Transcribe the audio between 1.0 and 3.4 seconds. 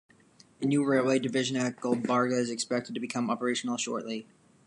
Division at Gulbarga is expected to become